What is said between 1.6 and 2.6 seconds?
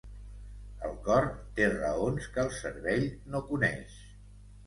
raons que el